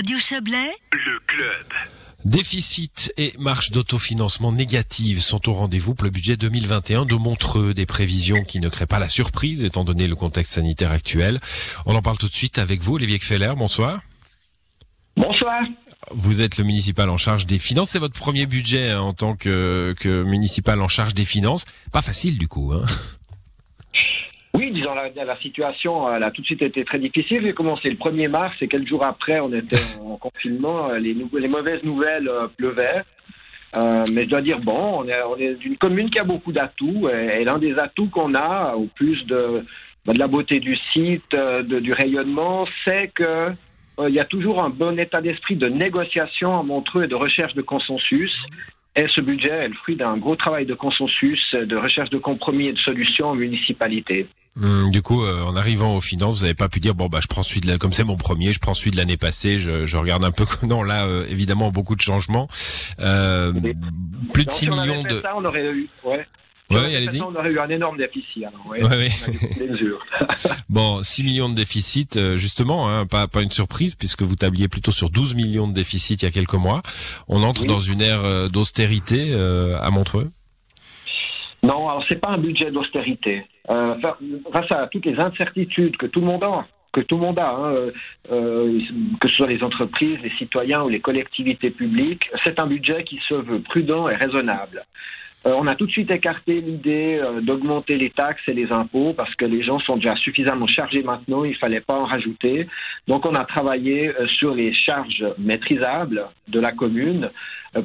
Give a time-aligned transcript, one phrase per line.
[0.00, 1.66] Radio Chablais, le club.
[2.24, 7.84] Déficit et marge d'autofinancement négative sont au rendez-vous pour le budget 2021 de Montreux, des
[7.84, 11.36] prévisions qui ne créent pas la surprise étant donné le contexte sanitaire actuel.
[11.84, 14.00] On en parle tout de suite avec vous, Olivier Kfeller, bonsoir.
[15.18, 15.64] Bonsoir.
[16.12, 19.36] Vous êtes le municipal en charge des finances, c'est votre premier budget hein, en tant
[19.36, 21.66] que, que municipal en charge des finances.
[21.92, 22.72] Pas facile du coup.
[22.72, 22.86] Hein
[24.94, 27.42] la, la situation elle a tout de suite été très difficile.
[27.42, 30.92] J'ai commencé le 1er mars et quelques jours après, on était en confinement.
[30.92, 33.02] Les, les mauvaises nouvelles euh, pleuvaient.
[33.76, 36.52] Euh, mais je dois dire, bon, on est, on est d'une commune qui a beaucoup
[36.52, 37.08] d'atouts.
[37.08, 39.64] Et, l'un des atouts qu'on a, au plus de,
[40.04, 43.52] bah, de la beauté du site, euh, de, du rayonnement, c'est que
[44.08, 47.52] il y a toujours un bon état d'esprit de négociation à Montreux et de recherche
[47.52, 48.34] de consensus.
[48.96, 52.66] Et ce budget est le fruit d'un gros travail de consensus, de recherche de compromis
[52.66, 54.26] et de solutions en municipalité.
[54.60, 57.20] Hum, du coup, euh, en arrivant aux finances, vous n'avez pas pu dire bon bah
[57.22, 59.60] je prends celui de la, comme c'est mon premier, je prends celui de l'année passée,
[59.60, 60.44] je, je, regarde un peu.
[60.66, 62.48] Non, là euh, évidemment beaucoup de changements.
[62.98, 63.52] Euh,
[64.32, 65.20] plus de 6 si millions de.
[65.20, 66.26] Ça, on aurait eu, ouais.
[66.70, 67.20] Ouais, allez-y.
[67.20, 68.44] On aurait eu un énorme déficit.
[68.44, 69.08] Alors, ouais, ouais,
[70.68, 74.68] bon, 6 millions de déficit, euh, justement, hein, pas, pas une surprise, puisque vous tabliez
[74.68, 76.82] plutôt sur 12 millions de déficit il y a quelques mois.
[77.28, 77.66] On entre Oui.
[77.68, 80.30] dans une ère d'austérité euh, à Montreux
[81.62, 83.44] Non, alors c'est pas un budget d'austérité.
[83.68, 84.18] Euh, fa-
[84.52, 87.50] face à toutes les incertitudes que tout le monde a, que tout le monde a,
[87.50, 87.90] hein, euh,
[88.32, 88.80] euh,
[89.20, 93.20] que ce soit les entreprises, les citoyens ou les collectivités publiques, c'est un budget qui
[93.28, 94.84] se veut prudent et raisonnable.
[95.46, 99.14] Euh, on a tout de suite écarté l'idée euh, d'augmenter les taxes et les impôts
[99.14, 102.68] parce que les gens sont déjà suffisamment chargés maintenant, il fallait pas en rajouter.
[103.08, 107.30] Donc on a travaillé euh, sur les charges maîtrisables de la commune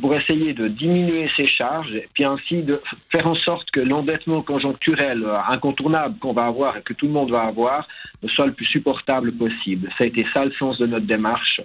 [0.00, 2.80] pour essayer de diminuer ces charges et puis ainsi de
[3.12, 7.30] faire en sorte que l'endettement conjoncturel incontournable qu'on va avoir et que tout le monde
[7.30, 7.86] va avoir
[8.22, 9.90] ne soit le plus supportable possible.
[9.98, 11.60] Ça a été ça le sens de notre démarche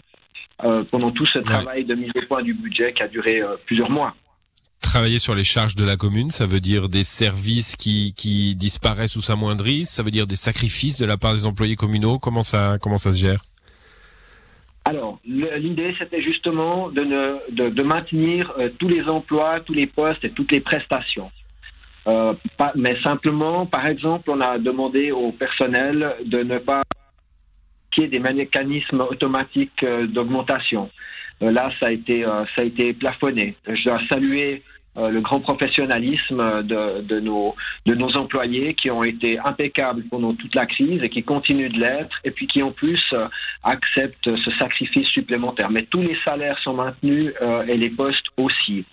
[0.92, 4.14] pendant tout ce travail de mise au point du budget qui a duré plusieurs mois.
[4.90, 9.16] Travailler sur les charges de la commune, ça veut dire des services qui, qui disparaissent
[9.18, 12.18] ou s'amoindrissent, ça veut dire des sacrifices de la part des employés communaux.
[12.18, 13.44] Comment ça, comment ça se gère?
[14.86, 20.32] Alors, l'idée, c'était justement de, de, maintenir euh, tous les emplois, tous les postes et
[20.32, 21.30] toutes les prestations.
[22.08, 22.34] Euh,
[22.74, 26.82] mais simplement, par exemple, on a demandé au personnel de ne pas
[27.92, 30.90] qu'il y ait des mécanismes automatiques euh, d'augmentation.
[31.42, 33.56] Là, ça a été, ça a été plafonné.
[33.66, 34.62] Je dois saluer
[34.98, 37.56] euh, le grand professionnalisme de, nos,
[38.18, 42.32] employés qui ont été impeccables pendant toute la crise et qui continuent de l'être, et
[42.32, 43.28] puis qui en plus euh,
[43.64, 45.70] acceptent ce sacrifice supplémentaire.
[45.70, 48.84] Mais tous les salaires sont maintenus euh, et les postes aussi.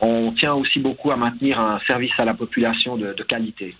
[0.00, 3.74] On tient aussi beaucoup à maintenir un service à la population de, de qualité.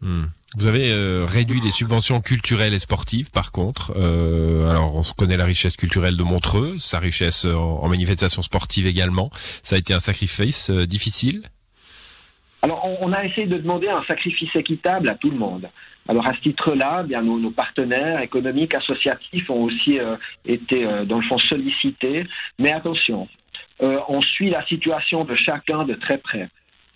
[0.00, 0.26] Hmm.
[0.56, 3.92] Vous avez euh, réduit les subventions culturelles et sportives, par contre.
[3.96, 8.86] Euh, alors, on connaît la richesse culturelle de Montreux, sa richesse en, en manifestations sportives
[8.86, 9.30] également.
[9.62, 11.42] Ça a été un sacrifice euh, difficile?
[12.62, 15.68] Alors, on, on a essayé de demander un sacrifice équitable à tout le monde.
[16.08, 20.16] Alors, à ce titre-là, bien nos, nos partenaires économiques, associatifs ont aussi euh,
[20.46, 22.26] été, euh, dans le fond, sollicités.
[22.58, 23.28] Mais attention,
[23.82, 26.48] euh, on suit la situation de chacun de très près.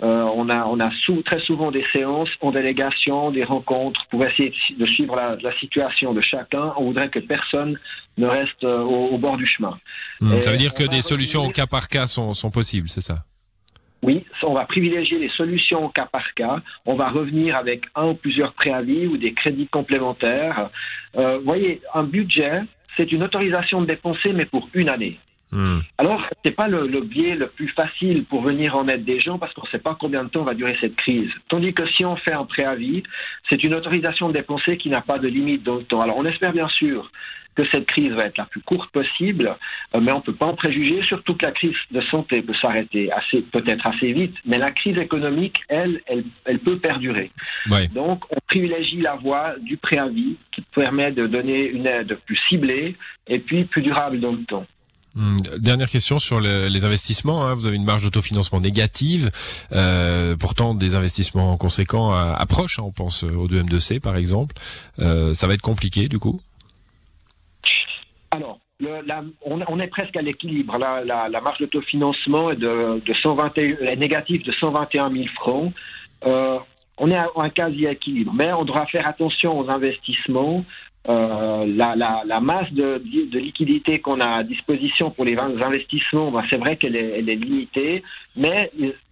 [0.03, 4.25] Euh, on a, on a sou- très souvent des séances en délégation, des rencontres pour
[4.27, 6.73] essayer de, su- de suivre la, la situation de chacun.
[6.77, 7.79] On voudrait que personne
[8.19, 9.79] ne reste euh, au, au bord du chemin.
[10.35, 13.01] Et Ça veut dire que des solutions au cas par cas sont, sont possibles, c'est
[13.01, 13.25] ça?
[14.03, 16.57] Oui, on va privilégier les solutions au cas par cas.
[16.85, 20.71] On va revenir avec un ou plusieurs préavis ou des crédits complémentaires.
[21.17, 22.63] Euh, vous voyez, un budget,
[22.97, 25.21] c'est une autorisation de dépenser, mais pour une année.
[25.53, 25.81] Hmm.
[25.99, 29.39] Alors, c'est pas le, le biais le plus facile pour venir en aide des gens
[29.39, 31.31] parce qu'on ne sait pas combien de temps va durer cette crise.
[31.49, 33.03] Tandis que si on fait un préavis,
[33.51, 36.01] c'est une autorisation de dépenser qui n'a pas de limite dans le temps.
[36.01, 37.11] Alors, on espère bien sûr
[37.55, 39.57] que cette crise va être la plus courte possible,
[39.95, 42.55] euh, mais on ne peut pas en préjuger, surtout que la crise de santé peut
[42.55, 47.31] s'arrêter assez, peut-être assez vite, mais la crise économique, elle, elle, elle peut perdurer.
[47.71, 47.89] Ouais.
[47.89, 52.97] Donc, on privilégie la voie du préavis qui permet de donner une aide plus ciblée
[53.27, 54.67] et puis plus durable dans le temps.
[55.15, 55.41] Hmm.
[55.59, 57.45] Dernière question sur le- les investissements.
[57.45, 57.55] hein.
[57.55, 59.31] Vous avez une marge d'autofinancement négative.
[59.73, 62.79] Euh, pourtant, des investissements conséquents à- approchent.
[62.79, 62.85] hein.
[62.87, 64.55] On pense au 2M2C, par exemple.
[65.01, 66.41] Euh, ça va être compliqué, du coup?
[68.31, 68.59] Alors,
[69.45, 70.79] on, est presque à l'équilibre.
[70.79, 75.73] La, marge d'autofinancement est, de, de 121, est négative de 121 000 francs.
[76.25, 76.59] Euh,
[76.99, 80.65] on est à un quasi-équilibre, mais on devra faire attention aux investissements.
[81.09, 86.31] Euh, la, la, la masse de, de liquidité qu'on a à disposition pour les investissements,
[86.31, 88.05] ben, c'est vrai qu'elle est, elle est limitée,
[88.37, 88.71] mais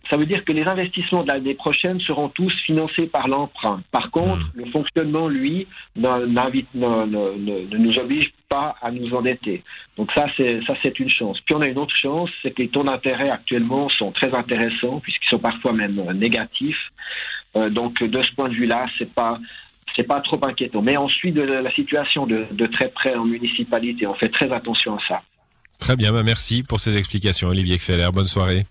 [0.09, 3.83] ça veut dire que les investissements de l'année prochaine seront tous financés par l'emprunt.
[3.91, 4.61] Par contre, hmm.
[4.61, 5.67] le fonctionnement, lui,
[5.97, 9.65] ne, ne, nous oblige pas à nous endetter.
[9.97, 11.41] Donc ça, c'est ça, c'est une chance.
[11.41, 15.01] Puis on a une autre chance, c'est que les taux d'intérêt actuellement sont très intéressants
[15.01, 16.91] puisqu'ils sont parfois même négatifs.
[17.57, 19.39] Euh, donc de ce point de vue-là, c'est pas
[20.01, 20.83] c'est pas trop inquiétant.
[20.83, 24.07] Mais on suit de la situation de, de très près en municipalité.
[24.07, 25.23] On fait très attention à ça.
[25.79, 28.09] Très bien, bah, merci pour ces explications, Olivier Kfeller.
[28.13, 28.65] Bonne soirée.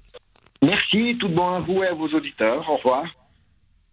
[0.64, 2.70] Merci, tout bon à vous et à vos auditeurs.
[2.70, 3.04] Au revoir.